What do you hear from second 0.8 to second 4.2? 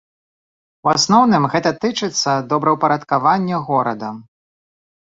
У асноўным гэта тычыцца добраўпарадкавання горада.